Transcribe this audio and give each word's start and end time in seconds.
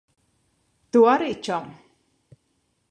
Tu 0.95 1.03
arī, 1.13 1.29
čom. 1.49 1.71